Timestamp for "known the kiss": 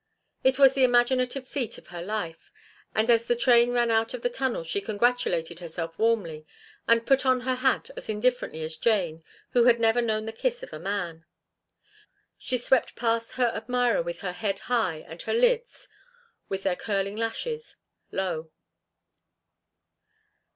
10.01-10.63